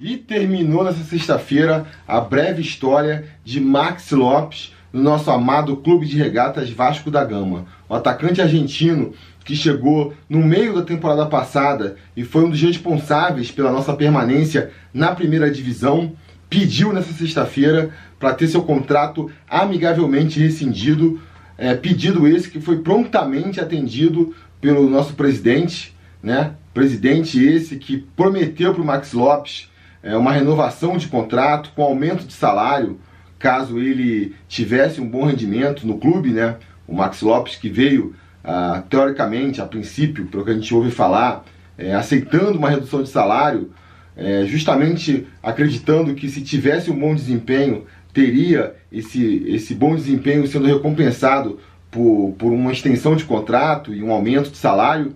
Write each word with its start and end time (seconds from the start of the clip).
E 0.00 0.16
terminou 0.16 0.84
nessa 0.84 1.02
sexta-feira 1.02 1.84
a 2.06 2.20
breve 2.20 2.62
história 2.62 3.24
de 3.44 3.60
Max 3.60 4.12
Lopes 4.12 4.72
no 4.92 5.02
nosso 5.02 5.28
amado 5.28 5.76
Clube 5.78 6.06
de 6.06 6.16
Regatas 6.16 6.70
Vasco 6.70 7.10
da 7.10 7.24
Gama. 7.24 7.66
O 7.88 7.94
atacante 7.96 8.40
argentino 8.40 9.12
que 9.44 9.56
chegou 9.56 10.14
no 10.30 10.38
meio 10.38 10.72
da 10.72 10.82
temporada 10.82 11.26
passada 11.26 11.96
e 12.16 12.22
foi 12.22 12.44
um 12.44 12.50
dos 12.50 12.62
responsáveis 12.62 13.50
pela 13.50 13.72
nossa 13.72 13.92
permanência 13.92 14.70
na 14.94 15.12
primeira 15.16 15.50
divisão, 15.50 16.12
pediu 16.48 16.92
nessa 16.92 17.12
sexta-feira 17.12 17.90
para 18.20 18.34
ter 18.34 18.46
seu 18.46 18.62
contrato 18.62 19.28
amigavelmente 19.50 20.38
rescindido. 20.38 21.20
É, 21.56 21.74
pedido 21.74 22.28
esse 22.28 22.48
que 22.48 22.60
foi 22.60 22.82
prontamente 22.82 23.60
atendido 23.60 24.32
pelo 24.60 24.88
nosso 24.88 25.14
presidente, 25.14 25.92
né? 26.22 26.54
Presidente 26.72 27.44
esse 27.44 27.74
que 27.78 27.96
prometeu 28.14 28.72
para 28.72 28.82
o 28.82 28.86
Max 28.86 29.12
Lopes 29.12 29.68
é, 30.02 30.16
uma 30.16 30.32
renovação 30.32 30.96
de 30.96 31.08
contrato 31.08 31.70
com 31.74 31.82
aumento 31.82 32.24
de 32.24 32.32
salário, 32.32 32.98
caso 33.38 33.78
ele 33.78 34.34
tivesse 34.48 35.00
um 35.00 35.08
bom 35.08 35.24
rendimento 35.24 35.86
no 35.86 35.98
clube, 35.98 36.30
né? 36.30 36.56
O 36.86 36.94
Max 36.94 37.20
Lopes 37.22 37.56
que 37.56 37.68
veio 37.68 38.14
ah, 38.42 38.82
teoricamente, 38.88 39.60
a 39.60 39.66
princípio, 39.66 40.26
pelo 40.26 40.44
que 40.44 40.50
a 40.50 40.54
gente 40.54 40.74
ouve 40.74 40.90
falar, 40.90 41.44
é, 41.76 41.94
aceitando 41.94 42.58
uma 42.58 42.70
redução 42.70 43.02
de 43.02 43.08
salário, 43.08 43.70
é, 44.16 44.44
justamente 44.46 45.26
acreditando 45.42 46.14
que 46.14 46.28
se 46.28 46.40
tivesse 46.40 46.90
um 46.90 46.98
bom 46.98 47.14
desempenho, 47.14 47.84
teria 48.12 48.74
esse, 48.90 49.44
esse 49.46 49.74
bom 49.74 49.94
desempenho 49.94 50.46
sendo 50.46 50.66
recompensado 50.66 51.60
por, 51.90 52.34
por 52.38 52.52
uma 52.52 52.72
extensão 52.72 53.14
de 53.14 53.24
contrato 53.24 53.94
e 53.94 54.02
um 54.02 54.10
aumento 54.10 54.50
de 54.50 54.56
salário. 54.56 55.14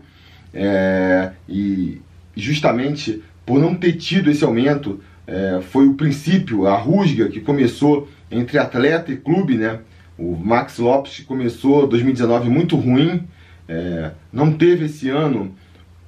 É, 0.55 1.31
e 1.49 2.01
justamente 2.37 3.23
por 3.45 3.59
não 3.59 3.75
ter 3.75 3.93
tido 3.95 4.31
esse 4.31 4.45
aumento, 4.45 5.01
é, 5.27 5.61
foi 5.61 5.87
o 5.87 5.95
princípio, 5.95 6.67
a 6.67 6.77
rusga 6.77 7.29
que 7.29 7.41
começou 7.41 8.09
entre 8.31 8.59
atleta 8.59 9.13
e 9.13 9.17
clube, 9.17 9.57
né? 9.57 9.81
O 10.19 10.37
Max 10.37 10.79
Lopes 10.79 11.21
começou 11.21 11.87
2019 11.87 12.49
muito 12.49 12.77
ruim, 12.77 13.25
é, 13.69 14.11
não 14.33 14.53
teve 14.53 14.87
esse 14.87 15.09
ano 15.09 15.55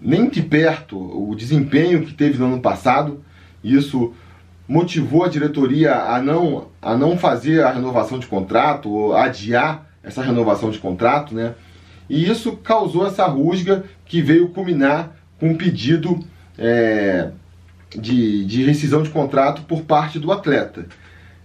nem 0.01 0.29
de 0.29 0.43
perto 0.43 0.99
o 0.99 1.35
desempenho 1.35 2.05
que 2.05 2.13
teve 2.13 2.39
no 2.39 2.47
ano 2.47 2.61
passado. 2.61 3.23
Isso 3.63 4.13
motivou 4.69 5.25
a 5.25 5.29
diretoria 5.29 5.95
a 5.95 6.21
não, 6.21 6.69
a 6.81 6.97
não 6.97 7.17
fazer 7.17 7.63
a 7.63 7.71
renovação 7.71 8.19
de 8.19 8.27
contrato, 8.27 8.91
ou 8.91 9.17
adiar 9.17 9.87
essa 10.03 10.23
renovação 10.23 10.71
de 10.71 10.79
contrato, 10.79 11.35
né? 11.35 11.55
E 12.09 12.29
isso 12.29 12.53
causou 12.59 13.07
essa 13.07 13.27
rusga 13.27 13.85
que 14.05 14.21
veio 14.21 14.51
culminar 14.51 15.17
com 15.39 15.51
um 15.51 15.57
pedido 15.57 16.21
é, 16.59 17.31
de, 17.91 18.45
de 18.45 18.65
rescisão 18.65 19.03
de 19.03 19.11
contrato 19.11 19.63
por 19.63 19.83
parte 19.83 20.19
do 20.19 20.33
atleta. 20.33 20.87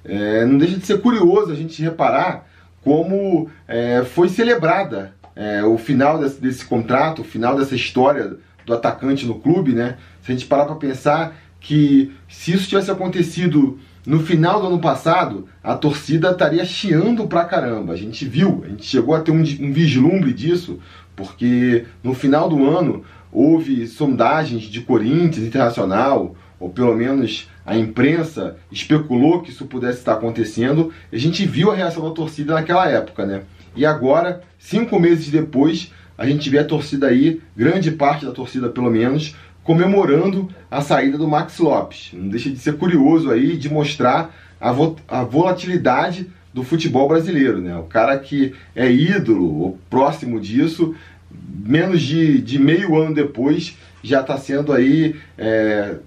É, 0.04 0.46
não 0.46 0.58
deixa 0.58 0.78
de 0.78 0.86
ser 0.86 1.02
curioso 1.02 1.52
a 1.52 1.56
gente 1.56 1.82
reparar 1.82 2.48
como 2.84 3.50
é, 3.68 4.04
foi 4.04 4.30
celebrada 4.30 5.14
é, 5.36 5.64
o 5.64 5.78
final 5.78 6.20
desse, 6.20 6.42
desse, 6.42 6.66
contrato, 6.66 7.22
o 7.22 7.26
final 7.26 7.56
dessa 7.56 7.76
história 7.76 8.38
do 8.66 8.74
atacante 8.74 9.26
no 9.26 9.40
clube, 9.40 9.74
né? 9.74 9.98
Se 10.22 10.32
a 10.32 10.36
gente 10.36 10.48
parar 10.48 10.66
para 10.66 10.76
pensar 10.76 11.36
que 11.60 12.14
se 12.28 12.54
isso 12.54 12.68
tivesse 12.68 12.90
acontecido 12.90 13.80
no 14.06 14.20
final 14.20 14.62
do 14.62 14.68
ano 14.68 14.80
passado, 14.80 15.48
a 15.64 15.76
torcida 15.76 16.32
estaria 16.32 16.64
chiando 16.66 17.28
pra 17.28 17.46
caramba. 17.46 17.94
A 17.94 17.98
gente 17.98 18.26
viu, 18.26 18.64
a 18.66 18.70
gente 18.70 18.86
chegou 18.86 19.14
a 19.14 19.22
ter 19.22 19.32
um, 19.32 19.40
um 19.40 19.74
vislumbre 19.74 20.34
disso, 20.34 20.80
porque 21.16 21.86
no 22.02 22.14
final 22.14 22.50
do 22.50 22.68
ano 22.68 23.04
houve 23.32 23.88
sondagens 23.88 24.64
de 24.64 24.82
Corinthians 24.82 25.46
Internacional, 25.46 26.36
ou 26.60 26.70
pelo 26.70 26.96
menos 26.96 27.50
a 27.66 27.78
imprensa 27.78 28.58
especulou 28.72 29.42
que 29.42 29.52
isso 29.52 29.66
pudesse 29.66 30.00
estar 30.00 30.14
acontecendo. 30.14 30.92
A 31.12 31.18
gente 31.18 31.46
viu 31.46 31.72
a 31.72 31.76
reação 31.76 32.04
da 32.04 32.12
torcida 32.14 32.54
naquela 32.54 32.90
época, 32.90 33.26
né? 33.26 33.44
E 33.76 33.86
agora, 33.86 34.42
cinco 34.58 35.00
meses 35.00 35.30
depois, 35.30 35.92
a 36.18 36.26
gente 36.26 36.50
vê 36.50 36.60
a 36.60 36.66
torcida 36.66 37.08
aí, 37.08 37.42
grande 37.56 37.92
parte 37.92 38.26
da 38.26 38.32
torcida 38.32 38.70
pelo 38.70 38.90
menos, 38.90 39.36
comemorando 39.64 40.50
a 40.70 40.82
saída 40.82 41.18
do 41.18 41.28
Max 41.28 41.60
Lopes. 41.60 42.10
Não 42.14 42.28
deixa 42.28 42.50
de 42.50 42.58
ser 42.58 42.76
curioso 42.78 43.32
aí 43.32 43.56
de 43.56 43.72
mostrar 43.72 44.36
a, 44.60 44.72
vo 44.72 44.96
a 45.08 45.24
volatilidade 45.24 46.28
do 46.54 46.64
futebol 46.64 47.08
brasileiro, 47.08 47.62
né? 47.62 47.76
O 47.78 47.84
cara 47.84 48.18
que 48.18 48.54
é 48.76 48.92
ídolo 48.92 49.62
ou 49.62 49.78
próximo 49.90 50.40
disso, 50.40 50.96
menos 51.32 52.02
de, 52.02 52.42
de 52.42 52.58
meio 52.60 52.98
ano 52.98 53.14
depois, 53.14 53.78
já 54.04 54.22
está 54.22 54.38
sendo 54.38 54.74
aí 54.74 55.16
é, 55.38 55.98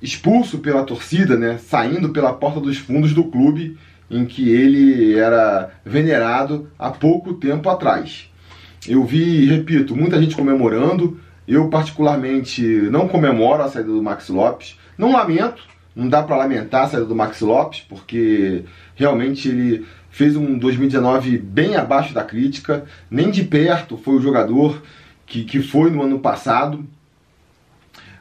expulso 0.00 0.58
pela 0.58 0.84
torcida, 0.84 1.36
né, 1.36 1.58
saindo 1.58 2.10
pela 2.10 2.32
porta 2.32 2.60
dos 2.60 2.78
fundos 2.78 3.12
do 3.12 3.24
clube 3.24 3.76
em 4.10 4.24
que 4.24 4.48
ele 4.50 5.18
era 5.18 5.70
venerado 5.84 6.70
há 6.78 6.90
pouco 6.90 7.34
tempo 7.34 7.68
atrás. 7.68 8.30
Eu 8.88 9.04
vi, 9.04 9.46
repito, 9.46 9.96
muita 9.96 10.20
gente 10.20 10.36
comemorando. 10.36 11.18
Eu, 11.46 11.68
particularmente, 11.68 12.62
não 12.62 13.08
comemoro 13.08 13.62
a 13.62 13.68
saída 13.68 13.90
do 13.90 14.02
Max 14.02 14.28
Lopes. 14.28 14.78
Não 14.96 15.12
lamento, 15.12 15.62
não 15.94 16.08
dá 16.08 16.22
para 16.22 16.36
lamentar 16.36 16.84
a 16.84 16.88
saída 16.88 17.06
do 17.06 17.16
Max 17.16 17.40
Lopes, 17.40 17.80
porque 17.80 18.64
realmente 18.94 19.48
ele 19.48 19.84
fez 20.16 20.36
um 20.36 20.58
2019 20.58 21.38
bem 21.38 21.76
abaixo 21.76 22.12
da 22.12 22.24
crítica. 22.24 22.84
Nem 23.10 23.30
de 23.30 23.44
perto 23.44 23.96
foi 23.96 24.14
o 24.16 24.20
jogador 24.20 24.82
que, 25.24 25.44
que 25.44 25.62
foi 25.62 25.90
no 25.90 26.02
ano 26.02 26.18
passado 26.18 26.86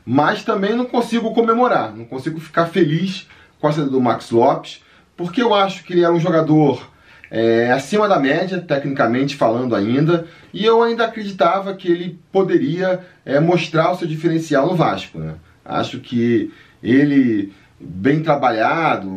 mas 0.05 0.43
também 0.43 0.75
não 0.75 0.85
consigo 0.85 1.33
comemorar, 1.33 1.95
não 1.95 2.05
consigo 2.05 2.39
ficar 2.39 2.67
feliz 2.67 3.27
com 3.59 3.67
a 3.67 3.71
saída 3.71 3.89
do 3.89 3.99
Max 3.99 4.29
Lopes, 4.29 4.83
porque 5.17 5.41
eu 5.41 5.53
acho 5.53 5.83
que 5.83 5.93
ele 5.93 6.03
era 6.03 6.13
um 6.13 6.19
jogador 6.19 6.91
é, 7.31 7.71
acima 7.71 8.07
da 8.07 8.19
média, 8.19 8.61
tecnicamente 8.61 9.35
falando 9.35 9.75
ainda, 9.75 10.27
e 10.53 10.63
eu 10.63 10.83
ainda 10.83 11.05
acreditava 11.05 11.73
que 11.73 11.89
ele 11.89 12.19
poderia 12.31 12.99
é, 13.25 13.39
mostrar 13.39 13.91
o 13.91 13.97
seu 13.97 14.07
diferencial 14.07 14.67
no 14.67 14.75
Vasco. 14.75 15.17
Né? 15.17 15.33
Acho 15.63 15.99
que 15.99 16.53
ele, 16.83 17.51
bem 17.79 18.21
trabalhado, 18.21 19.09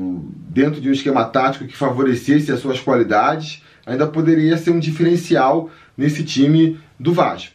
dentro 0.48 0.80
de 0.80 0.88
um 0.88 0.92
esquema 0.92 1.24
tático 1.24 1.66
que 1.66 1.76
favorecesse 1.76 2.50
as 2.50 2.60
suas 2.60 2.80
qualidades, 2.80 3.62
ainda 3.86 4.06
poderia 4.06 4.56
ser 4.56 4.70
um 4.70 4.78
diferencial 4.78 5.70
nesse 5.96 6.24
time 6.24 6.78
do 6.98 7.12
Vasco. 7.12 7.54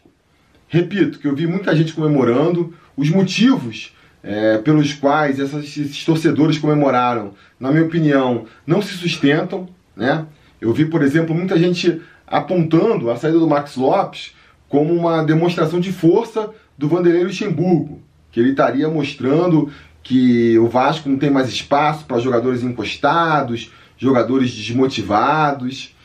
Repito 0.68 1.20
que 1.20 1.28
eu 1.28 1.36
vi 1.36 1.46
muita 1.46 1.76
gente 1.76 1.94
comemorando, 1.94 2.74
os 2.96 3.10
motivos 3.10 3.94
é, 4.24 4.58
pelos 4.60 4.94
quais 4.94 5.38
esses 5.38 6.04
torcedores 6.06 6.58
comemoraram, 6.58 7.34
na 7.60 7.72
minha 7.72 7.84
opinião, 7.84 8.46
não 8.66 8.82
se 8.82 8.94
sustentam. 8.94 9.68
Né? 9.96 10.26
Eu 10.62 10.74
vi, 10.74 10.86
por 10.86 11.04
exemplo, 11.04 11.36
muita 11.36 11.60
gente 11.60 12.02
apontando 12.26 13.12
a 13.12 13.18
saída 13.18 13.38
do 13.38 13.48
Max 13.48 13.76
Lopes 13.76 14.34
como 14.70 14.94
uma 14.94 15.24
demonstração 15.24 15.80
de 15.80 15.92
força 15.92 16.50
do 16.78 16.88
Vanderlei 16.88 17.26
Luxemburgo, 17.26 18.02
que 18.32 18.40
ele 18.40 18.52
estaria 18.52 18.90
mostrando 18.90 19.70
que 20.04 20.58
o 20.60 20.68
Vasco 20.68 21.10
não 21.10 21.18
tem 21.18 21.30
mais 21.32 21.48
espaço 21.50 22.06
para 22.06 22.20
jogadores 22.20 22.62
encostados, 22.62 23.72
jogadores 23.98 24.54
desmotivados. 24.54 25.96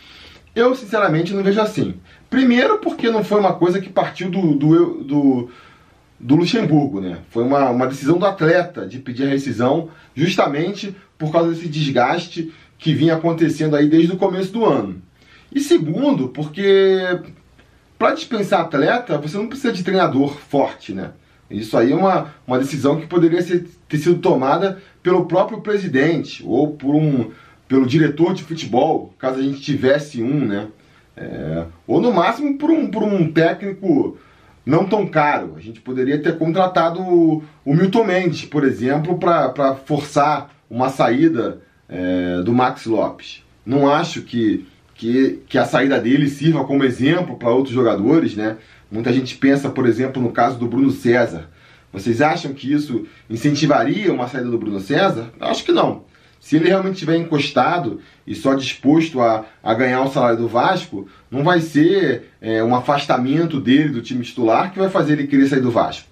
Eu, 0.54 0.74
sinceramente, 0.74 1.34
não 1.34 1.42
vejo 1.42 1.60
assim. 1.60 1.94
Primeiro, 2.30 2.78
porque 2.78 3.10
não 3.10 3.24
foi 3.24 3.40
uma 3.40 3.54
coisa 3.54 3.80
que 3.80 3.90
partiu 3.90 4.30
do, 4.30 4.54
do, 4.54 5.04
do 5.04 5.50
do 6.20 6.34
Luxemburgo, 6.34 7.00
né? 7.00 7.18
Foi 7.30 7.44
uma, 7.44 7.70
uma 7.70 7.86
decisão 7.86 8.18
do 8.18 8.26
atleta 8.26 8.86
de 8.86 8.98
pedir 8.98 9.24
a 9.24 9.30
rescisão 9.30 9.88
justamente 10.14 10.94
por 11.16 11.30
causa 11.30 11.50
desse 11.50 11.68
desgaste 11.68 12.52
que 12.76 12.92
vinha 12.92 13.14
acontecendo 13.14 13.76
aí 13.76 13.88
desde 13.88 14.12
o 14.12 14.16
começo 14.16 14.52
do 14.52 14.64
ano. 14.64 15.00
E 15.52 15.60
segundo, 15.60 16.28
porque 16.28 17.20
para 17.98 18.14
dispensar 18.14 18.60
atleta, 18.60 19.18
você 19.18 19.36
não 19.36 19.48
precisa 19.48 19.72
de 19.72 19.82
treinador 19.82 20.36
forte, 20.36 20.92
né? 20.92 21.10
Isso 21.50 21.76
aí 21.76 21.92
é 21.92 21.94
uma, 21.94 22.34
uma 22.46 22.58
decisão 22.58 23.00
que 23.00 23.06
poderia 23.06 23.40
ser, 23.42 23.66
ter 23.88 23.98
sido 23.98 24.18
tomada 24.18 24.78
pelo 25.02 25.26
próprio 25.26 25.60
presidente 25.60 26.44
ou 26.46 26.72
por 26.72 26.94
um, 26.94 27.30
pelo 27.66 27.86
diretor 27.86 28.34
de 28.34 28.42
futebol, 28.42 29.14
caso 29.18 29.38
a 29.38 29.42
gente 29.42 29.60
tivesse 29.60 30.22
um, 30.22 30.44
né? 30.44 30.68
É, 31.16 31.64
ou 31.86 32.00
no 32.00 32.12
máximo 32.12 32.56
por 32.56 32.70
um, 32.70 32.88
por 32.88 33.02
um 33.02 33.32
técnico 33.32 34.16
não 34.64 34.86
tão 34.86 35.06
caro. 35.06 35.54
A 35.56 35.60
gente 35.60 35.80
poderia 35.80 36.18
ter 36.18 36.36
contratado 36.38 37.00
o, 37.00 37.42
Milton 37.64 38.04
Mendes, 38.04 38.44
por 38.44 38.64
exemplo, 38.64 39.18
para 39.18 39.74
forçar 39.74 40.50
uma 40.70 40.90
saída 40.90 41.60
é, 41.88 42.42
do 42.42 42.52
Max 42.52 42.84
Lopes. 42.84 43.42
Não 43.64 43.90
acho 43.90 44.22
que, 44.22 44.66
que, 44.94 45.40
que 45.48 45.58
a 45.58 45.64
saída 45.64 45.98
dele 45.98 46.28
sirva 46.28 46.64
como 46.64 46.84
exemplo 46.84 47.36
para 47.36 47.50
outros 47.50 47.74
jogadores, 47.74 48.36
né? 48.36 48.58
Muita 48.90 49.12
gente 49.12 49.36
pensa, 49.36 49.68
por 49.68 49.86
exemplo, 49.86 50.22
no 50.22 50.32
caso 50.32 50.58
do 50.58 50.66
Bruno 50.66 50.90
César. 50.90 51.48
Vocês 51.92 52.20
acham 52.20 52.52
que 52.52 52.72
isso 52.72 53.06
incentivaria 53.28 54.12
uma 54.12 54.28
saída 54.28 54.50
do 54.50 54.58
Bruno 54.58 54.80
César? 54.80 55.30
Acho 55.40 55.64
que 55.64 55.72
não. 55.72 56.04
Se 56.40 56.56
ele 56.56 56.68
realmente 56.68 56.94
estiver 56.94 57.16
encostado 57.16 58.00
e 58.26 58.34
só 58.34 58.54
disposto 58.54 59.20
a, 59.20 59.44
a 59.62 59.74
ganhar 59.74 60.02
o 60.02 60.10
salário 60.10 60.38
do 60.38 60.48
Vasco, 60.48 61.08
não 61.30 61.42
vai 61.42 61.60
ser 61.60 62.30
é, 62.40 62.62
um 62.62 62.74
afastamento 62.74 63.60
dele 63.60 63.88
do 63.88 64.02
time 64.02 64.24
titular 64.24 64.72
que 64.72 64.78
vai 64.78 64.88
fazer 64.88 65.14
ele 65.14 65.26
querer 65.26 65.48
sair 65.48 65.60
do 65.60 65.70
Vasco. 65.70 66.08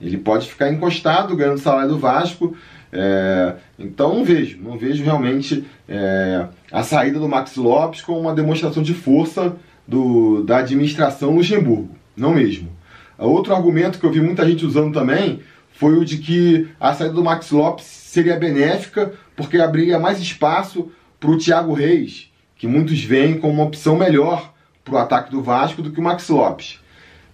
Ele 0.00 0.16
pode 0.16 0.48
ficar 0.48 0.70
encostado 0.70 1.36
ganhando 1.36 1.58
salário 1.58 1.90
do 1.90 1.98
Vasco. 1.98 2.56
É, 2.92 3.54
então 3.76 4.14
não 4.14 4.24
vejo, 4.24 4.58
não 4.62 4.78
vejo 4.78 5.02
realmente 5.02 5.64
é, 5.88 6.46
a 6.70 6.82
saída 6.84 7.18
do 7.18 7.28
Max 7.28 7.56
Lopes 7.56 8.00
como 8.00 8.20
uma 8.20 8.34
demonstração 8.34 8.82
de 8.82 8.94
força 8.94 9.56
do, 9.86 10.44
da 10.44 10.58
administração 10.58 11.34
Luxemburgo. 11.34 11.90
Não 12.16 12.34
mesmo. 12.34 12.70
Outro 13.18 13.54
argumento 13.54 13.98
que 13.98 14.06
eu 14.06 14.12
vi 14.12 14.20
muita 14.20 14.46
gente 14.48 14.64
usando 14.64 14.92
também 14.92 15.40
foi 15.70 15.96
o 15.98 16.04
de 16.04 16.18
que 16.18 16.68
a 16.78 16.94
saída 16.94 17.14
do 17.14 17.24
Max 17.24 17.50
Lopes 17.50 17.84
seria 17.84 18.36
benéfica 18.36 19.12
porque 19.36 19.58
abriria 19.58 19.98
mais 19.98 20.20
espaço 20.20 20.90
para 21.18 21.30
o 21.30 21.38
Thiago 21.38 21.72
Reis, 21.72 22.30
que 22.56 22.66
muitos 22.66 23.02
veem 23.02 23.38
como 23.38 23.54
uma 23.54 23.64
opção 23.64 23.96
melhor 23.96 24.52
para 24.84 24.94
o 24.94 24.98
ataque 24.98 25.30
do 25.30 25.42
Vasco 25.42 25.82
do 25.82 25.90
que 25.90 26.00
o 26.00 26.02
Max 26.02 26.28
Lopes. 26.28 26.80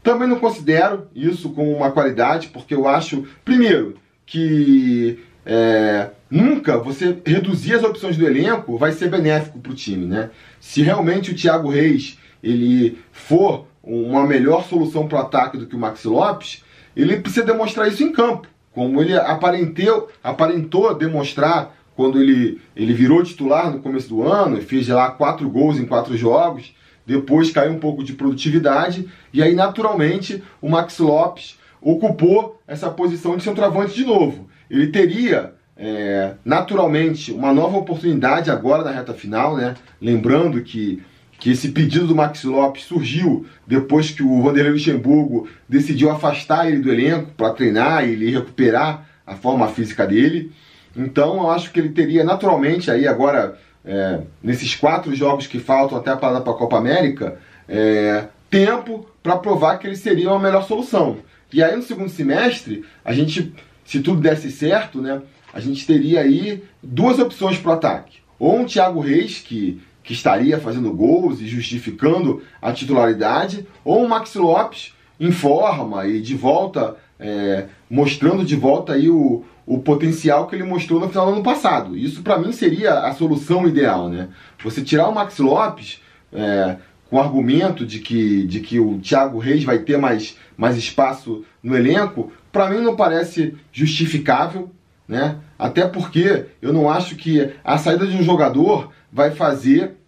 Também 0.02 0.28
não 0.28 0.38
considero 0.38 1.08
isso 1.14 1.50
como 1.50 1.76
uma 1.76 1.90
qualidade, 1.90 2.48
porque 2.48 2.74
eu 2.74 2.88
acho, 2.88 3.26
primeiro, 3.44 3.96
que 4.24 5.18
é, 5.44 6.10
nunca 6.30 6.78
você 6.78 7.18
reduzir 7.26 7.74
as 7.74 7.82
opções 7.82 8.16
do 8.16 8.26
elenco 8.26 8.78
vai 8.78 8.92
ser 8.92 9.10
benéfico 9.10 9.58
para 9.58 9.72
o 9.72 9.74
time, 9.74 10.06
né? 10.06 10.30
Se 10.60 10.82
realmente 10.82 11.32
o 11.32 11.34
Thiago 11.34 11.68
Reis 11.68 12.18
ele 12.42 12.98
for 13.12 13.66
uma 13.82 14.26
melhor 14.26 14.64
solução 14.64 15.06
para 15.08 15.18
o 15.18 15.22
ataque 15.22 15.56
do 15.56 15.66
que 15.66 15.76
o 15.76 15.78
Max 15.78 16.04
Lopes, 16.04 16.64
ele 16.96 17.18
precisa 17.18 17.46
demonstrar 17.46 17.88
isso 17.88 18.02
em 18.02 18.12
campo, 18.12 18.48
como 18.72 19.00
ele 19.00 19.16
aparentou, 19.16 20.08
aparentou 20.22 20.94
demonstrar 20.94 21.74
quando 21.96 22.20
ele, 22.20 22.60
ele 22.74 22.94
virou 22.94 23.22
titular 23.22 23.70
no 23.70 23.80
começo 23.80 24.08
do 24.08 24.22
ano, 24.22 24.60
fez 24.62 24.88
lá 24.88 25.10
quatro 25.10 25.48
gols 25.48 25.78
em 25.78 25.86
quatro 25.86 26.16
jogos, 26.16 26.74
depois 27.06 27.50
caiu 27.50 27.72
um 27.72 27.78
pouco 27.78 28.04
de 28.04 28.12
produtividade, 28.12 29.08
e 29.32 29.42
aí 29.42 29.54
naturalmente 29.54 30.42
o 30.62 30.68
Max 30.68 30.98
Lopes 30.98 31.58
ocupou 31.80 32.60
essa 32.66 32.90
posição 32.90 33.36
de 33.36 33.42
centroavante 33.42 33.94
de 33.94 34.04
novo. 34.04 34.48
Ele 34.70 34.88
teria 34.88 35.54
é, 35.76 36.34
naturalmente 36.44 37.32
uma 37.32 37.52
nova 37.52 37.78
oportunidade 37.78 38.50
agora 38.50 38.84
na 38.84 38.90
reta 38.90 39.14
final, 39.14 39.56
né? 39.56 39.74
Lembrando 40.00 40.62
que 40.62 41.02
que 41.40 41.50
esse 41.50 41.70
pedido 41.70 42.06
do 42.06 42.14
Max 42.14 42.44
Lopes 42.44 42.84
surgiu 42.84 43.46
depois 43.66 44.10
que 44.10 44.22
o 44.22 44.42
Vanderlei 44.42 44.74
Luxemburgo 44.74 45.48
decidiu 45.66 46.10
afastar 46.10 46.68
ele 46.68 46.82
do 46.82 46.92
elenco 46.92 47.32
para 47.32 47.54
treinar 47.54 48.06
e 48.06 48.12
ele 48.12 48.30
recuperar 48.30 49.06
a 49.26 49.34
forma 49.34 49.66
física 49.68 50.06
dele. 50.06 50.52
Então 50.94 51.38
eu 51.38 51.50
acho 51.50 51.72
que 51.72 51.80
ele 51.80 51.88
teria 51.88 52.22
naturalmente 52.22 52.90
aí 52.90 53.08
agora, 53.08 53.58
é, 53.82 54.20
nesses 54.42 54.74
quatro 54.74 55.14
jogos 55.14 55.46
que 55.46 55.58
faltam 55.58 55.96
até 55.96 56.14
para 56.14 56.36
a 56.36 56.42
Copa 56.42 56.76
América, 56.76 57.38
é, 57.66 58.26
tempo 58.50 59.08
para 59.22 59.36
provar 59.36 59.78
que 59.78 59.86
ele 59.86 59.96
seria 59.96 60.28
uma 60.28 60.38
melhor 60.38 60.64
solução. 60.64 61.18
E 61.50 61.62
aí 61.62 61.74
no 61.74 61.82
segundo 61.82 62.10
semestre, 62.10 62.84
a 63.02 63.14
gente, 63.14 63.54
se 63.84 64.00
tudo 64.00 64.20
desse 64.20 64.50
certo, 64.50 65.00
né, 65.00 65.22
a 65.54 65.58
gente 65.58 65.86
teria 65.86 66.20
aí 66.20 66.62
duas 66.82 67.18
opções 67.18 67.56
para 67.56 67.70
o 67.70 67.74
ataque. 67.74 68.18
Ou 68.38 68.58
um 68.58 68.66
Thiago 68.66 69.00
Reis, 69.00 69.38
que 69.38 69.80
que 70.10 70.14
estaria 70.14 70.58
fazendo 70.58 70.92
gols 70.92 71.40
e 71.40 71.46
justificando 71.46 72.42
a 72.60 72.72
titularidade, 72.72 73.64
ou 73.84 74.04
o 74.04 74.08
Max 74.08 74.34
Lopes 74.34 74.92
em 75.20 75.30
forma 75.30 76.04
e 76.04 76.20
de 76.20 76.34
volta, 76.34 76.96
é, 77.16 77.66
mostrando 77.88 78.44
de 78.44 78.56
volta 78.56 78.94
aí 78.94 79.08
o, 79.08 79.44
o 79.64 79.78
potencial 79.78 80.48
que 80.48 80.56
ele 80.56 80.64
mostrou 80.64 80.98
no 80.98 81.08
final 81.08 81.26
do 81.26 81.34
ano 81.34 81.44
passado. 81.44 81.96
Isso 81.96 82.22
para 82.22 82.40
mim 82.40 82.50
seria 82.50 83.06
a 83.06 83.14
solução 83.14 83.68
ideal, 83.68 84.08
né? 84.08 84.30
Você 84.64 84.82
tirar 84.82 85.08
o 85.08 85.14
Max 85.14 85.38
Lopes 85.38 86.00
é, 86.32 86.76
com 87.08 87.14
o 87.14 87.20
argumento 87.20 87.86
de 87.86 88.00
que, 88.00 88.44
de 88.48 88.58
que 88.58 88.80
o 88.80 88.98
Thiago 88.98 89.38
Reis 89.38 89.62
vai 89.62 89.78
ter 89.78 89.96
mais, 89.96 90.36
mais 90.56 90.76
espaço 90.76 91.44
no 91.62 91.76
elenco, 91.76 92.32
para 92.50 92.68
mim 92.68 92.80
não 92.80 92.96
parece 92.96 93.54
justificável, 93.72 94.72
né? 95.06 95.36
Até 95.56 95.86
porque 95.86 96.46
eu 96.60 96.72
não 96.72 96.90
acho 96.90 97.14
que 97.14 97.52
a 97.62 97.78
saída 97.78 98.08
de 98.08 98.16
um 98.16 98.24
jogador 98.24 98.90
vai 99.12 99.30
fazer 99.30 99.99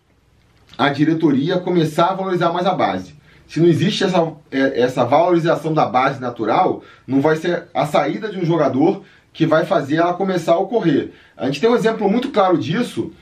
a 0.76 0.88
diretoria 0.88 1.58
começar 1.58 2.06
a 2.06 2.14
valorizar 2.14 2.52
mais 2.52 2.66
a 2.66 2.74
base. 2.74 3.14
Se 3.46 3.60
não 3.60 3.68
existe 3.68 4.04
essa, 4.04 4.32
é, 4.50 4.80
essa 4.80 5.04
valorização 5.04 5.74
da 5.74 5.84
base 5.84 6.20
natural, 6.20 6.82
não 7.06 7.20
vai 7.20 7.36
ser 7.36 7.64
a 7.74 7.84
saída 7.86 8.30
de 8.30 8.38
um 8.38 8.44
jogador 8.44 9.02
que 9.32 9.46
vai 9.46 9.64
fazer 9.64 9.96
ela 9.96 10.14
começar 10.14 10.52
a 10.52 10.58
ocorrer. 10.58 11.10
A 11.36 11.46
gente 11.46 11.60
tem 11.60 11.68
um 11.68 11.76
exemplo 11.76 12.08
muito 12.08 12.30
claro 12.30 12.56
disso, 12.56 13.12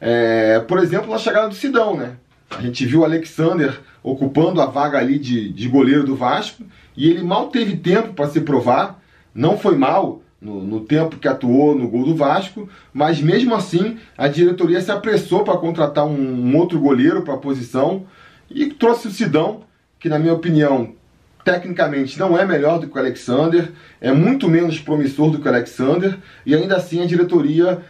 é, 0.00 0.60
por 0.60 0.78
exemplo, 0.78 1.10
na 1.10 1.18
chegada 1.18 1.48
do 1.48 1.54
Sidão, 1.54 1.96
né? 1.96 2.16
A 2.50 2.60
gente 2.60 2.84
viu 2.86 3.00
o 3.00 3.04
Alexander 3.04 3.78
ocupando 4.02 4.60
a 4.60 4.66
vaga 4.66 4.98
ali 4.98 5.18
de, 5.18 5.50
de 5.50 5.68
goleiro 5.68 6.04
do 6.04 6.14
Vasco 6.14 6.62
e 6.96 7.08
ele 7.10 7.22
mal 7.22 7.48
teve 7.48 7.76
tempo 7.76 8.12
para 8.12 8.28
se 8.28 8.40
provar, 8.40 9.02
não 9.34 9.58
foi 9.58 9.76
mal, 9.76 10.22
no, 10.44 10.62
no, 10.62 10.80
tempo 10.80 11.16
que 11.16 11.26
atuou 11.26 11.74
no 11.74 11.88
gol 11.88 12.04
do 12.04 12.14
Vasco, 12.14 12.68
mas 12.92 13.18
mesmo 13.18 13.54
assim 13.54 13.98
a 14.16 14.28
diretoria 14.28 14.80
se 14.80 14.90
apressou 14.90 15.42
para 15.42 15.56
contratar 15.56 16.04
um, 16.04 16.12
um, 16.12 16.56
outro 16.58 16.78
goleiro 16.78 17.22
para 17.22 17.32
a 17.32 17.38
posição 17.38 18.04
e 18.50 18.66
trouxe 18.66 19.08
o 19.08 19.10
Sidão, 19.10 19.62
que 19.98 20.08
na 20.08 20.18
minha 20.18 20.34
opinião 20.34 20.94
tecnicamente 21.42 22.18
não 22.18 22.38
é 22.38 22.44
melhor 22.44 22.78
do 22.78 22.86
que 22.86 22.96
o 22.96 23.00
Alexander, 23.00 23.72
é 24.00 24.12
muito 24.12 24.48
menos 24.48 24.78
promissor 24.78 25.30
do 25.30 25.38
que 25.38 25.46
o 25.46 25.50
Alexander 25.50 26.18
e 26.44 26.54
ainda 26.54 26.76
assim 26.76 27.02
a 27.02 27.06
diretoria 27.06 27.80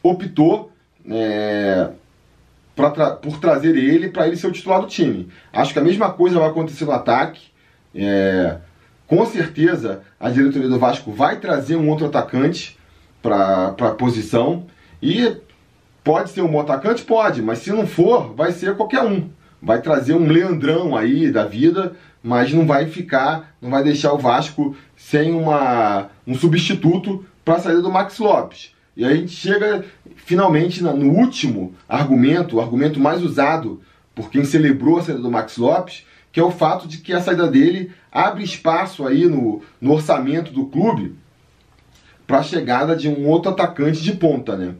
optou 0.00 0.70
é, 1.10 1.90
tra 2.76 3.10
por 3.10 3.38
trazer 3.38 3.76
ele 3.76 4.08
para 4.08 4.26
ele 4.26 4.36
ser 4.36 4.46
o 4.46 4.52
titular 4.52 4.80
do 4.80 4.86
time. 4.86 5.28
Acho 5.52 5.72
que 5.72 5.78
a 5.78 5.84
mesma 5.84 6.12
coisa 6.12 6.38
vai 6.38 6.48
acontecer 6.48 6.84
no 6.84 6.92
ataque. 6.92 7.40
É, 7.94 8.56
com 9.06 9.24
certeza 9.26 10.02
a 10.18 10.30
diretoria 10.30 10.68
do 10.68 10.78
Vasco 10.78 11.12
vai 11.12 11.38
trazer 11.38 11.76
um 11.76 11.88
outro 11.88 12.06
atacante 12.06 12.78
para 13.22 13.68
a 13.68 13.90
posição 13.92 14.66
e 15.02 15.36
pode 16.02 16.30
ser 16.30 16.42
um 16.42 16.48
bom 16.48 16.60
atacante? 16.60 17.02
Pode, 17.02 17.42
mas 17.42 17.58
se 17.58 17.70
não 17.70 17.86
for, 17.86 18.34
vai 18.34 18.52
ser 18.52 18.76
qualquer 18.76 19.02
um. 19.02 19.28
Vai 19.60 19.80
trazer 19.80 20.14
um 20.14 20.26
Leandrão 20.26 20.94
aí 20.94 21.30
da 21.30 21.44
vida, 21.44 21.94
mas 22.22 22.52
não 22.52 22.66
vai 22.66 22.86
ficar, 22.86 23.54
não 23.60 23.70
vai 23.70 23.82
deixar 23.82 24.12
o 24.12 24.18
Vasco 24.18 24.76
sem 24.96 25.32
uma, 25.32 26.08
um 26.26 26.34
substituto 26.34 27.24
para 27.44 27.54
a 27.54 27.60
saída 27.60 27.82
do 27.82 27.90
Max 27.90 28.18
Lopes. 28.18 28.74
E 28.96 29.04
a 29.04 29.14
gente 29.14 29.32
chega 29.32 29.84
finalmente 30.16 30.82
no 30.82 31.10
último 31.12 31.74
argumento, 31.88 32.56
o 32.56 32.60
argumento 32.60 33.00
mais 33.00 33.22
usado 33.22 33.82
por 34.14 34.30
quem 34.30 34.44
celebrou 34.44 34.98
a 34.98 35.02
saída 35.02 35.20
do 35.20 35.30
Max 35.30 35.56
Lopes, 35.56 36.06
que 36.34 36.40
é 36.40 36.42
o 36.42 36.50
fato 36.50 36.88
de 36.88 36.98
que 36.98 37.12
a 37.12 37.20
saída 37.20 37.46
dele 37.46 37.92
abre 38.10 38.42
espaço 38.42 39.06
aí 39.06 39.24
no, 39.26 39.62
no 39.80 39.92
orçamento 39.92 40.50
do 40.50 40.66
clube 40.66 41.14
para 42.26 42.38
a 42.38 42.42
chegada 42.42 42.96
de 42.96 43.08
um 43.08 43.28
outro 43.28 43.52
atacante 43.52 44.02
de 44.02 44.12
ponta, 44.14 44.56
né? 44.56 44.74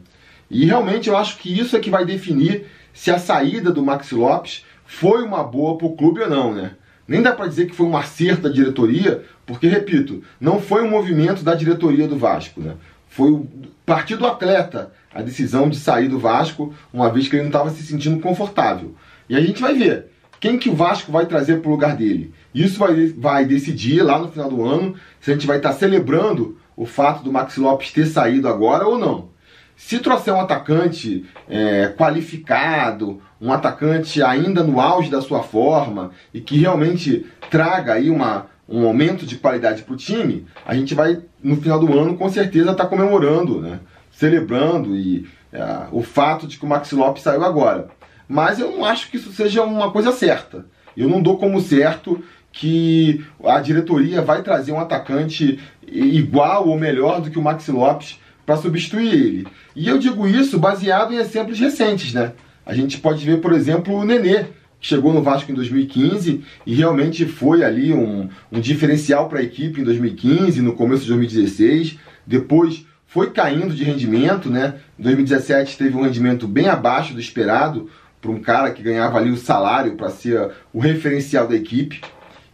E 0.51 0.65
realmente 0.65 1.07
eu 1.07 1.15
acho 1.15 1.37
que 1.37 1.57
isso 1.57 1.77
é 1.77 1.79
que 1.79 1.89
vai 1.89 2.03
definir 2.03 2.65
se 2.93 3.09
a 3.09 3.17
saída 3.17 3.71
do 3.71 3.81
Max 3.81 4.11
Lopes 4.11 4.65
foi 4.85 5.23
uma 5.23 5.45
boa 5.45 5.77
para 5.77 5.87
o 5.87 5.95
clube 5.95 6.19
ou 6.19 6.29
não, 6.29 6.53
né? 6.53 6.71
Nem 7.07 7.21
dá 7.21 7.31
para 7.31 7.47
dizer 7.47 7.67
que 7.67 7.75
foi 7.75 7.85
um 7.85 7.95
acerto 7.95 8.41
da 8.41 8.49
diretoria, 8.49 9.23
porque, 9.45 9.69
repito, 9.69 10.21
não 10.41 10.59
foi 10.59 10.83
um 10.83 10.89
movimento 10.89 11.41
da 11.41 11.55
diretoria 11.55 12.05
do 12.05 12.17
Vasco, 12.17 12.59
né? 12.59 12.73
Foi 13.07 13.31
o 13.31 13.47
partido 13.85 14.19
do 14.19 14.27
atleta 14.27 14.91
a 15.13 15.21
decisão 15.21 15.69
de 15.69 15.77
sair 15.77 16.09
do 16.09 16.19
Vasco, 16.19 16.73
uma 16.91 17.09
vez 17.09 17.29
que 17.29 17.37
ele 17.37 17.43
não 17.43 17.49
estava 17.49 17.69
se 17.69 17.81
sentindo 17.81 18.19
confortável. 18.19 18.93
E 19.29 19.37
a 19.37 19.39
gente 19.39 19.61
vai 19.61 19.73
ver 19.73 20.13
quem 20.39 20.57
que 20.57 20.69
o 20.69 20.75
Vasco 20.75 21.11
vai 21.11 21.25
trazer 21.25 21.61
para 21.61 21.69
o 21.69 21.71
lugar 21.71 21.95
dele? 21.95 22.33
Isso 22.53 22.79
vai, 22.79 23.07
vai 23.07 23.45
decidir 23.45 24.01
lá 24.01 24.19
no 24.19 24.31
final 24.31 24.49
do 24.49 24.63
ano 24.63 24.95
se 25.19 25.31
a 25.31 25.33
gente 25.33 25.47
vai 25.47 25.57
estar 25.57 25.69
tá 25.69 25.75
celebrando 25.75 26.57
o 26.75 26.85
fato 26.85 27.23
do 27.23 27.31
Maxi 27.31 27.59
Lopes 27.59 27.91
ter 27.91 28.05
saído 28.05 28.47
agora 28.47 28.85
ou 28.85 28.97
não. 28.97 29.29
Se 29.77 29.99
trouxer 29.99 30.33
um 30.33 30.39
atacante 30.39 31.25
é, 31.49 31.93
qualificado, 31.97 33.21
um 33.41 33.51
atacante 33.51 34.23
ainda 34.23 34.63
no 34.63 34.79
auge 34.79 35.09
da 35.09 35.21
sua 35.21 35.43
forma 35.43 36.11
e 36.33 36.39
que 36.39 36.57
realmente 36.57 37.25
traga 37.49 37.93
aí 37.93 38.09
uma, 38.09 38.47
um 38.69 38.85
aumento 38.85 39.25
de 39.25 39.37
qualidade 39.37 39.83
para 39.83 39.93
o 39.93 39.97
time, 39.97 40.45
a 40.65 40.73
gente 40.73 40.95
vai 40.95 41.21
no 41.43 41.57
final 41.57 41.79
do 41.79 41.97
ano 41.97 42.17
com 42.17 42.29
certeza 42.29 42.71
estar 42.71 42.85
tá 42.85 42.89
comemorando, 42.89 43.61
né? 43.61 43.79
celebrando 44.11 44.95
e 44.95 45.27
é, 45.51 45.87
o 45.91 46.01
fato 46.01 46.47
de 46.47 46.57
que 46.57 46.65
o 46.65 46.67
Maxi 46.69 46.95
Lopes 46.95 47.23
saiu 47.23 47.43
agora. 47.43 47.89
Mas 48.27 48.59
eu 48.59 48.71
não 48.71 48.85
acho 48.85 49.09
que 49.09 49.17
isso 49.17 49.31
seja 49.31 49.63
uma 49.63 49.91
coisa 49.91 50.11
certa. 50.11 50.65
Eu 50.95 51.09
não 51.09 51.21
dou 51.21 51.37
como 51.37 51.61
certo 51.61 52.23
que 52.51 53.23
a 53.43 53.59
diretoria 53.59 54.21
vai 54.21 54.41
trazer 54.41 54.71
um 54.71 54.79
atacante 54.79 55.59
igual 55.85 56.67
ou 56.67 56.79
melhor 56.79 57.21
do 57.21 57.29
que 57.29 57.37
o 57.37 57.41
Maxi 57.41 57.71
Lopes 57.71 58.19
para 58.45 58.57
substituir 58.57 59.13
ele. 59.13 59.47
E 59.75 59.87
eu 59.87 59.97
digo 59.97 60.27
isso 60.27 60.57
baseado 60.57 61.13
em 61.13 61.17
exemplos 61.17 61.59
recentes, 61.59 62.13
né? 62.13 62.33
A 62.65 62.73
gente 62.73 62.97
pode 62.99 63.25
ver, 63.25 63.41
por 63.41 63.51
exemplo, 63.51 63.93
o 63.93 64.05
Nenê, 64.05 64.45
que 64.79 64.87
chegou 64.87 65.13
no 65.13 65.21
Vasco 65.21 65.51
em 65.51 65.55
2015 65.55 66.43
e 66.65 66.75
realmente 66.75 67.25
foi 67.25 67.63
ali 67.63 67.91
um, 67.91 68.29
um 68.51 68.59
diferencial 68.59 69.27
para 69.27 69.39
a 69.39 69.43
equipe 69.43 69.81
em 69.81 69.83
2015, 69.83 70.61
no 70.61 70.73
começo 70.73 71.03
de 71.03 71.09
2016. 71.09 71.99
Depois 72.25 72.85
foi 73.05 73.31
caindo 73.31 73.73
de 73.73 73.83
rendimento, 73.83 74.49
né? 74.49 74.75
Em 74.99 75.03
2017 75.03 75.77
teve 75.77 75.95
um 75.95 76.03
rendimento 76.03 76.47
bem 76.47 76.67
abaixo 76.67 77.13
do 77.13 77.19
esperado, 77.19 77.89
para 78.25 78.31
um 78.31 78.41
cara 78.41 78.71
que 78.71 78.81
ganhava 78.81 79.19
ali 79.19 79.29
o 79.29 79.37
salário 79.37 79.95
para 79.95 80.09
ser 80.09 80.51
o 80.73 80.79
referencial 80.79 81.47
da 81.47 81.55
equipe. 81.55 82.01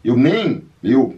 Eu 0.03 0.17
nem, 0.17 0.65
eu 0.83 1.17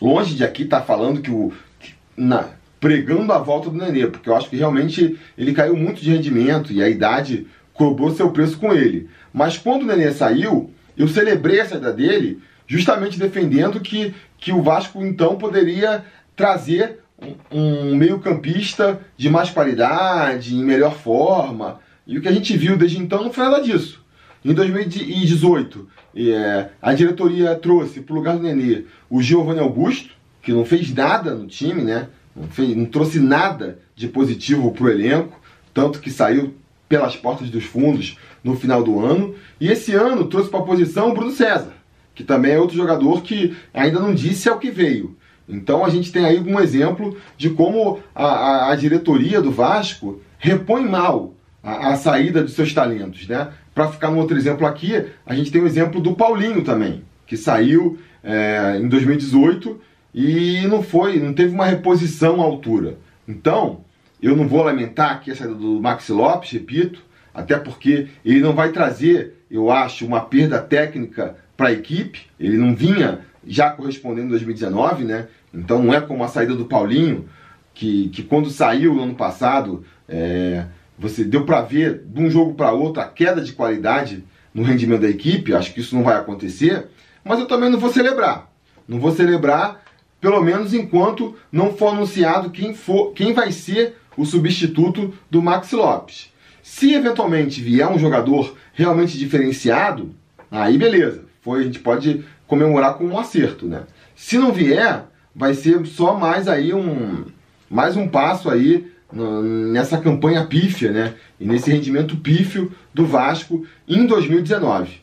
longe 0.00 0.36
de 0.36 0.44
aqui 0.44 0.64
tá 0.64 0.80
falando 0.80 1.20
que 1.20 1.30
o. 1.30 1.52
Que, 1.80 1.94
na, 2.16 2.50
pregando 2.78 3.32
a 3.32 3.38
volta 3.38 3.68
do 3.68 3.76
Nenê, 3.76 4.06
porque 4.06 4.28
eu 4.28 4.36
acho 4.36 4.48
que 4.48 4.56
realmente 4.56 5.18
ele 5.36 5.52
caiu 5.52 5.76
muito 5.76 6.00
de 6.00 6.10
rendimento 6.10 6.72
e 6.72 6.82
a 6.82 6.88
idade 6.88 7.46
cobrou 7.72 8.14
seu 8.14 8.30
preço 8.30 8.58
com 8.58 8.72
ele. 8.72 9.08
Mas 9.32 9.58
quando 9.58 9.82
o 9.82 9.86
Nenê 9.86 10.12
saiu, 10.12 10.70
eu 10.96 11.08
celebrei 11.08 11.60
a 11.60 11.66
saída 11.66 11.92
dele 11.92 12.40
justamente 12.66 13.18
defendendo 13.18 13.80
que, 13.80 14.14
que 14.38 14.52
o 14.52 14.62
Vasco 14.62 15.04
então 15.04 15.36
poderia 15.36 16.04
trazer 16.36 17.00
um, 17.20 17.34
um 17.50 17.96
meio-campista 17.96 19.00
de 19.16 19.28
mais 19.28 19.50
qualidade, 19.50 20.54
em 20.54 20.62
melhor 20.62 20.94
forma. 20.94 21.80
E 22.06 22.18
o 22.18 22.20
que 22.20 22.28
a 22.28 22.32
gente 22.32 22.56
viu 22.56 22.76
desde 22.76 22.98
então 22.98 23.24
não 23.24 23.32
foi 23.32 23.44
nada 23.44 23.62
disso. 23.62 24.04
Em 24.44 24.52
2018, 24.52 25.88
é, 26.16 26.68
a 26.80 26.92
diretoria 26.92 27.54
trouxe 27.54 28.00
para 28.00 28.12
o 28.12 28.16
lugar 28.16 28.36
do 28.36 28.42
Nenê 28.42 28.84
o 29.08 29.22
Giovanni 29.22 29.60
Augusto, 29.60 30.10
que 30.42 30.52
não 30.52 30.66
fez 30.66 30.92
nada 30.92 31.34
no 31.34 31.46
time, 31.46 31.82
né? 31.82 32.08
Não, 32.36 32.46
fez, 32.48 32.76
não 32.76 32.84
trouxe 32.84 33.18
nada 33.18 33.78
de 33.96 34.06
positivo 34.06 34.70
para 34.72 34.84
o 34.84 34.90
elenco, 34.90 35.40
tanto 35.72 35.98
que 35.98 36.10
saiu 36.10 36.54
pelas 36.86 37.16
portas 37.16 37.48
dos 37.48 37.64
fundos 37.64 38.18
no 38.42 38.54
final 38.54 38.82
do 38.82 39.02
ano. 39.02 39.34
E 39.58 39.68
esse 39.68 39.94
ano 39.94 40.26
trouxe 40.26 40.50
para 40.50 40.60
a 40.60 40.64
posição 40.64 41.10
o 41.10 41.14
Bruno 41.14 41.30
César, 41.30 41.72
que 42.14 42.22
também 42.22 42.52
é 42.52 42.60
outro 42.60 42.76
jogador 42.76 43.22
que 43.22 43.56
ainda 43.72 43.98
não 43.98 44.14
disse 44.14 44.48
ao 44.48 44.58
que 44.58 44.70
veio. 44.70 45.16
Então 45.48 45.84
a 45.84 45.88
gente 45.88 46.12
tem 46.12 46.26
aí 46.26 46.38
um 46.38 46.60
exemplo 46.60 47.16
de 47.38 47.48
como 47.48 48.00
a, 48.14 48.26
a, 48.26 48.72
a 48.72 48.76
diretoria 48.76 49.40
do 49.40 49.50
Vasco 49.50 50.20
repõe 50.38 50.84
mal 50.86 51.33
a, 51.64 51.92
a 51.92 51.96
saída 51.96 52.42
dos 52.42 52.52
seus 52.52 52.72
talentos. 52.74 53.26
Né? 53.26 53.48
Para 53.74 53.88
ficar 53.88 54.10
no 54.10 54.18
outro 54.18 54.36
exemplo 54.36 54.66
aqui, 54.66 55.04
a 55.24 55.34
gente 55.34 55.50
tem 55.50 55.62
o 55.62 55.66
exemplo 55.66 56.00
do 56.00 56.14
Paulinho 56.14 56.62
também, 56.62 57.02
que 57.26 57.36
saiu 57.36 57.98
é, 58.22 58.78
em 58.78 58.86
2018 58.86 59.80
e 60.14 60.66
não 60.68 60.82
foi, 60.82 61.18
não 61.18 61.32
teve 61.32 61.54
uma 61.54 61.66
reposição 61.66 62.40
à 62.40 62.44
altura. 62.44 62.98
Então, 63.26 63.80
eu 64.22 64.36
não 64.36 64.46
vou 64.46 64.62
lamentar 64.62 65.12
aqui 65.12 65.30
a 65.30 65.36
saída 65.36 65.54
do 65.54 65.80
Maxi 65.80 66.12
Lopes, 66.12 66.52
repito, 66.52 67.02
até 67.32 67.58
porque 67.58 68.08
ele 68.24 68.40
não 68.40 68.52
vai 68.52 68.70
trazer, 68.70 69.34
eu 69.50 69.70
acho, 69.70 70.06
uma 70.06 70.20
perda 70.20 70.60
técnica 70.60 71.36
para 71.56 71.68
a 71.68 71.72
equipe. 71.72 72.22
Ele 72.38 72.56
não 72.56 72.74
vinha 72.74 73.20
já 73.46 73.70
correspondendo 73.70 74.26
em 74.26 74.30
2019, 74.30 75.04
né? 75.04 75.26
Então 75.52 75.82
não 75.82 75.92
é 75.92 76.00
como 76.00 76.22
a 76.22 76.28
saída 76.28 76.54
do 76.54 76.64
Paulinho, 76.64 77.28
que, 77.72 78.08
que 78.10 78.22
quando 78.22 78.50
saiu 78.50 78.94
no 78.94 79.02
ano 79.02 79.14
passado, 79.14 79.84
é, 80.08 80.64
você 80.98 81.24
deu 81.24 81.44
para 81.44 81.62
ver 81.62 82.02
de 82.04 82.20
um 82.20 82.30
jogo 82.30 82.54
para 82.54 82.72
outro 82.72 83.02
a 83.02 83.06
queda 83.06 83.40
de 83.40 83.52
qualidade 83.52 84.24
no 84.52 84.62
rendimento 84.62 85.02
da 85.02 85.08
equipe. 85.08 85.54
Acho 85.54 85.72
que 85.74 85.80
isso 85.80 85.94
não 85.94 86.04
vai 86.04 86.16
acontecer, 86.16 86.86
mas 87.24 87.40
eu 87.40 87.46
também 87.46 87.70
não 87.70 87.78
vou 87.78 87.92
celebrar. 87.92 88.50
Não 88.86 89.00
vou 89.00 89.10
celebrar, 89.10 89.82
pelo 90.20 90.42
menos 90.42 90.72
enquanto 90.72 91.34
não 91.50 91.74
for 91.74 91.88
anunciado 91.88 92.50
quem, 92.50 92.74
for, 92.74 93.12
quem 93.12 93.32
vai 93.32 93.50
ser 93.50 93.96
o 94.16 94.24
substituto 94.24 95.12
do 95.30 95.42
Max 95.42 95.72
Lopes. 95.72 96.32
Se 96.62 96.94
eventualmente 96.94 97.60
vier 97.60 97.88
um 97.90 97.98
jogador 97.98 98.56
realmente 98.72 99.18
diferenciado, 99.18 100.14
aí 100.50 100.78
beleza. 100.78 101.24
Foi, 101.42 101.60
a 101.60 101.64
gente 101.64 101.78
pode 101.78 102.24
comemorar 102.46 102.94
com 102.94 103.04
um 103.04 103.18
acerto, 103.18 103.66
né? 103.66 103.82
Se 104.14 104.38
não 104.38 104.52
vier, 104.52 105.04
vai 105.34 105.54
ser 105.54 105.84
só 105.86 106.14
mais 106.14 106.46
aí 106.46 106.72
um 106.72 107.24
mais 107.68 107.96
um 107.96 108.06
passo 108.06 108.48
aí 108.48 108.90
nessa 109.14 109.98
campanha 109.98 110.44
pífia, 110.44 110.90
né? 110.90 111.14
E 111.38 111.46
nesse 111.46 111.70
rendimento 111.70 112.16
pífio 112.16 112.72
do 112.92 113.06
Vasco 113.06 113.64
em 113.86 114.06
2019. 114.06 115.00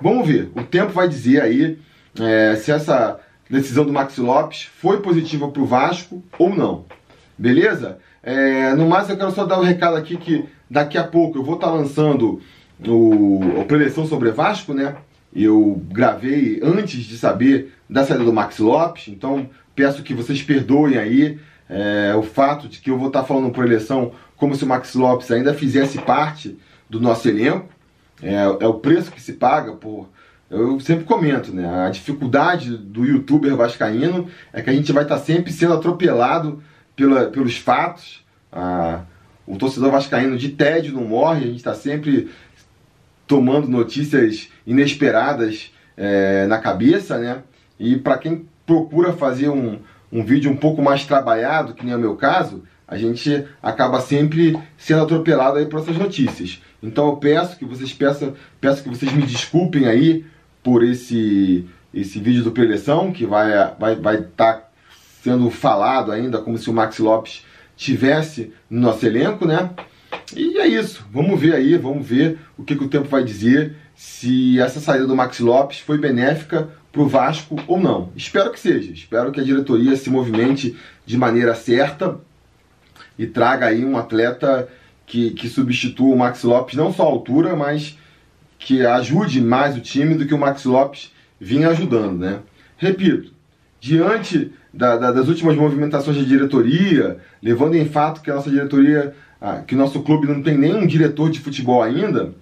Vamos 0.00 0.26
ver, 0.26 0.50
o 0.54 0.64
tempo 0.64 0.92
vai 0.92 1.08
dizer 1.08 1.40
aí 1.40 1.78
é, 2.18 2.56
se 2.56 2.72
essa 2.72 3.20
decisão 3.48 3.84
do 3.84 3.92
Maxi 3.92 4.20
Lopes 4.20 4.68
foi 4.80 5.00
positiva 5.00 5.48
para 5.48 5.62
o 5.62 5.66
Vasco 5.66 6.22
ou 6.38 6.54
não. 6.54 6.84
Beleza? 7.38 7.98
É, 8.22 8.74
no 8.74 8.88
mais, 8.88 9.08
eu 9.08 9.16
quero 9.16 9.30
só 9.30 9.44
dar 9.44 9.60
um 9.60 9.64
recado 9.64 9.96
aqui 9.96 10.16
que 10.16 10.44
daqui 10.68 10.98
a 10.98 11.04
pouco 11.04 11.38
eu 11.38 11.44
vou 11.44 11.54
estar 11.54 11.68
tá 11.68 11.74
lançando 11.74 12.40
o, 12.86 13.60
a 13.60 13.64
preleção 13.64 14.06
sobre 14.06 14.30
Vasco, 14.30 14.74
né? 14.74 14.96
Eu 15.34 15.82
gravei 15.90 16.60
antes 16.62 17.04
de 17.04 17.16
saber 17.16 17.72
da 17.88 18.04
saída 18.04 18.24
do 18.24 18.32
Max 18.32 18.58
Lopes, 18.58 19.08
então 19.08 19.48
peço 19.74 20.02
que 20.02 20.14
vocês 20.14 20.42
perdoem 20.42 20.98
aí 20.98 21.38
é, 21.68 22.14
o 22.14 22.22
fato 22.22 22.68
de 22.68 22.78
que 22.78 22.90
eu 22.90 22.98
vou 22.98 23.08
estar 23.08 23.24
falando 23.24 23.50
por 23.50 23.64
eleição 23.64 24.12
como 24.36 24.54
se 24.54 24.64
o 24.64 24.66
Max 24.66 24.94
Lopes 24.94 25.30
ainda 25.30 25.54
fizesse 25.54 25.98
parte 25.98 26.58
do 26.90 27.00
nosso 27.00 27.28
elenco. 27.28 27.68
É, 28.22 28.34
é 28.34 28.66
o 28.66 28.74
preço 28.74 29.10
que 29.10 29.20
se 29.20 29.34
paga 29.34 29.72
por. 29.72 30.08
Eu 30.50 30.78
sempre 30.80 31.04
comento, 31.04 31.52
né? 31.54 31.86
A 31.86 31.88
dificuldade 31.88 32.76
do 32.76 33.04
youtuber 33.04 33.56
vascaíno 33.56 34.28
é 34.52 34.60
que 34.60 34.68
a 34.68 34.72
gente 34.72 34.92
vai 34.92 35.04
estar 35.04 35.18
sempre 35.18 35.50
sendo 35.50 35.74
atropelado 35.74 36.62
pela, 36.94 37.26
pelos 37.26 37.56
fatos. 37.56 38.22
Ah, 38.52 39.02
o 39.46 39.56
torcedor 39.56 39.90
vascaíno 39.90 40.36
de 40.36 40.50
tédio 40.50 40.92
não 40.92 41.04
morre, 41.04 41.44
a 41.44 41.46
gente 41.46 41.56
está 41.56 41.74
sempre 41.74 42.30
tomando 43.26 43.66
notícias 43.66 44.48
inesperadas 44.66 45.72
é, 45.96 46.46
na 46.46 46.58
cabeça, 46.58 47.18
né? 47.18 47.42
E 47.78 47.96
para 47.96 48.18
quem 48.18 48.46
procura 48.66 49.12
fazer 49.12 49.48
um, 49.48 49.78
um 50.12 50.22
vídeo 50.22 50.50
um 50.50 50.56
pouco 50.56 50.82
mais 50.82 51.06
trabalhado, 51.06 51.72
que 51.72 51.84
nem 51.84 51.94
é 51.94 51.96
o 51.96 52.00
meu 52.00 52.14
caso, 52.14 52.62
a 52.86 52.98
gente 52.98 53.46
acaba 53.62 54.00
sempre 54.00 54.58
sendo 54.76 55.02
atropelado 55.02 55.56
aí 55.56 55.64
por 55.64 55.80
essas 55.80 55.96
notícias. 55.96 56.60
Então 56.82 57.06
eu 57.06 57.16
peço 57.16 57.56
que 57.56 57.64
vocês 57.64 57.92
peçam, 57.92 58.34
peço 58.60 58.82
que 58.82 58.90
vocês 58.90 59.10
me 59.12 59.22
desculpem 59.22 59.86
aí 59.86 60.26
por 60.62 60.84
esse 60.84 61.66
esse 61.94 62.18
vídeo 62.18 62.42
do 62.42 62.52
preleção 62.52 63.12
que 63.12 63.24
vai 63.24 63.50
vai 63.78 63.96
vai 63.96 64.16
estar 64.16 64.54
tá 64.54 64.68
sendo 65.22 65.48
falado 65.50 66.12
ainda 66.12 66.38
como 66.38 66.58
se 66.58 66.68
o 66.68 66.72
Max 66.72 66.98
Lopes 66.98 67.46
tivesse 67.76 68.52
no 68.68 68.80
nosso 68.80 69.06
elenco, 69.06 69.46
né? 69.46 69.70
E 70.36 70.58
é 70.58 70.66
isso. 70.66 71.04
Vamos 71.10 71.40
ver 71.40 71.54
aí, 71.54 71.76
vamos 71.76 72.06
ver 72.06 72.38
o 72.58 72.62
que, 72.62 72.76
que 72.76 72.84
o 72.84 72.88
tempo 72.88 73.08
vai 73.08 73.24
dizer 73.24 73.74
se 73.94 74.60
essa 74.60 74.80
saída 74.80 75.06
do 75.06 75.16
Max 75.16 75.38
Lopes 75.40 75.78
foi 75.78 75.96
benéfica 75.96 76.68
para 76.92 77.02
o 77.02 77.08
Vasco 77.08 77.58
ou 77.66 77.80
não. 77.80 78.12
Espero 78.14 78.52
que 78.52 78.60
seja. 78.60 78.92
Espero 78.92 79.32
que 79.32 79.40
a 79.40 79.44
diretoria 79.44 79.96
se 79.96 80.10
movimente 80.10 80.76
de 81.06 81.16
maneira 81.16 81.54
certa 81.54 82.20
e 83.18 83.26
traga 83.26 83.66
aí 83.66 83.84
um 83.84 83.96
atleta 83.96 84.68
que, 85.06 85.30
que 85.30 85.48
substitua 85.48 86.14
o 86.14 86.18
Max 86.18 86.42
Lopes, 86.42 86.76
não 86.76 86.92
só 86.92 87.04
a 87.04 87.06
altura, 87.06 87.56
mas 87.56 87.98
que 88.58 88.84
ajude 88.84 89.40
mais 89.40 89.76
o 89.76 89.80
time 89.80 90.14
do 90.14 90.26
que 90.26 90.34
o 90.34 90.38
Max 90.38 90.64
Lopes 90.64 91.10
vinha 91.40 91.68
ajudando, 91.70 92.18
né? 92.18 92.40
Repito, 92.76 93.32
diante 93.80 94.52
da, 94.72 94.96
da, 94.96 95.10
das 95.10 95.28
últimas 95.28 95.56
movimentações 95.56 96.16
da 96.16 96.22
diretoria, 96.22 97.18
levando 97.42 97.74
em 97.74 97.84
fato 97.84 98.22
que 98.22 98.30
a 98.30 98.34
nossa 98.34 98.50
diretoria 98.50 99.14
ah, 99.40 99.60
que 99.66 99.74
o 99.74 99.78
nosso 99.78 100.00
clube 100.02 100.28
não 100.28 100.40
tem 100.40 100.56
nenhum 100.56 100.86
diretor 100.86 101.28
de 101.28 101.40
futebol 101.40 101.82
ainda, 101.82 102.32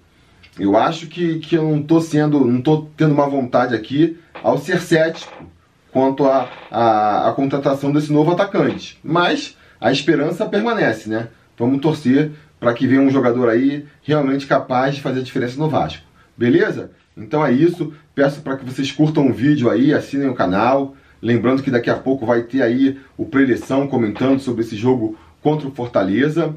eu 0.59 0.77
acho 0.77 1.07
que, 1.07 1.39
que 1.39 1.55
eu 1.55 1.63
não 1.63 1.79
estou 1.79 1.99
sendo, 1.99 2.45
não 2.45 2.59
estou 2.59 2.91
tendo 2.95 3.13
uma 3.13 3.27
vontade 3.27 3.73
aqui 3.73 4.19
ao 4.43 4.57
ser 4.57 4.81
cético 4.81 5.45
quanto 5.91 6.25
à 6.25 6.49
a, 6.69 6.79
a, 6.79 7.29
a, 7.29 7.33
contratação 7.33 7.91
desse 7.91 8.11
novo 8.11 8.31
atacante. 8.31 8.97
Mas 9.03 9.57
a 9.79 9.91
esperança 9.91 10.45
permanece, 10.45 11.09
né? 11.09 11.27
Vamos 11.57 11.81
torcer 11.81 12.31
para 12.59 12.73
que 12.73 12.87
venha 12.87 13.01
um 13.01 13.09
jogador 13.09 13.49
aí 13.49 13.85
realmente 14.03 14.47
capaz 14.47 14.95
de 14.95 15.01
fazer 15.01 15.19
a 15.19 15.23
diferença 15.23 15.57
no 15.57 15.69
Vasco. 15.69 16.03
Beleza? 16.37 16.91
Então 17.15 17.45
é 17.45 17.51
isso. 17.51 17.93
Peço 18.15 18.41
para 18.41 18.57
que 18.57 18.65
vocês 18.65 18.91
curtam 18.91 19.27
o 19.27 19.33
vídeo 19.33 19.69
aí, 19.69 19.93
assinem 19.93 20.29
o 20.29 20.35
canal. 20.35 20.95
Lembrando 21.21 21.61
que 21.61 21.71
daqui 21.71 21.89
a 21.89 21.97
pouco 21.97 22.25
vai 22.25 22.43
ter 22.43 22.61
aí 22.61 22.99
o 23.17 23.25
preleção 23.25 23.87
comentando 23.87 24.39
sobre 24.39 24.61
esse 24.61 24.75
jogo 24.75 25.17
contra 25.41 25.67
o 25.67 25.71
Fortaleza. 25.71 26.55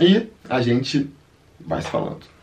E 0.00 0.26
a 0.48 0.60
gente 0.60 1.08
vai 1.60 1.80
se 1.80 1.88
falando. 1.88 2.33